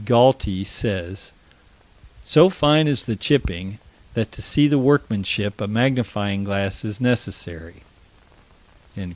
[0.03, 1.31] Galty says:
[2.23, 3.77] "So fine is the chipping
[4.15, 7.83] that to see the workmanship a magnifying glass is necessary."